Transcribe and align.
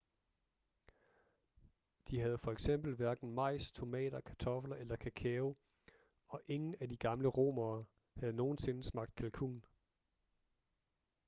de 2.09 2.19
havde 2.19 2.37
for 2.37 2.51
eksempel 2.51 2.95
hverken 2.95 3.31
majs 3.35 3.71
tomater 3.71 4.21
kartofler 4.21 4.75
eller 4.75 4.95
kakao 4.95 5.55
og 6.27 6.41
ingen 6.47 6.75
af 6.79 6.89
de 6.89 6.97
gamle 6.97 7.27
romere 7.27 7.85
havde 8.17 8.33
nogensinde 8.33 8.83
smagt 8.83 9.15
kalkun 9.15 9.63